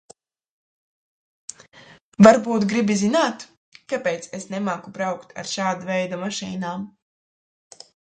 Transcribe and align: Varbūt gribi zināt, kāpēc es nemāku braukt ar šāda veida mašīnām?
Varbūt 2.27 2.65
gribi 2.71 2.95
zināt, 3.01 3.45
kāpēc 3.93 4.25
es 4.39 4.47
nemāku 4.55 4.95
braukt 4.95 5.37
ar 5.43 5.51
šāda 5.51 5.89
veida 5.91 6.19
mašīnām? 6.23 6.87